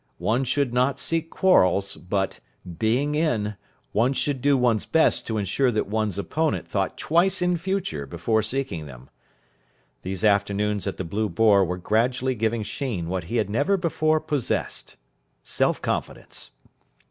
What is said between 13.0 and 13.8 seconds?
what he had never